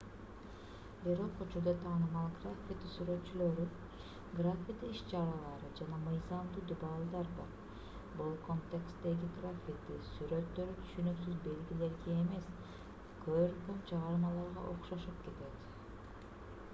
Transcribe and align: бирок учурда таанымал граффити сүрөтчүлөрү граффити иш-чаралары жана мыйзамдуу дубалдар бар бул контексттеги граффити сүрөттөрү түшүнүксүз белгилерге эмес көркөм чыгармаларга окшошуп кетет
бирок 1.01 1.41
учурда 1.43 1.73
таанымал 1.81 2.29
граффити 2.37 2.87
сүрөтчүлөрү 2.93 3.65
граффити 4.39 4.89
иш-чаралары 4.93 5.69
жана 5.81 5.99
мыйзамдуу 6.07 6.63
дубалдар 6.73 7.29
бар 7.41 7.53
бул 8.23 8.33
контексттеги 8.49 9.29
граффити 9.37 9.99
сүрөттөрү 10.15 10.75
түшүнүксүз 10.81 11.37
белгилерге 11.47 12.17
эмес 12.25 12.49
көркөм 13.29 13.87
чыгармаларга 13.93 14.69
окшошуп 14.75 15.25
кетет 15.31 15.65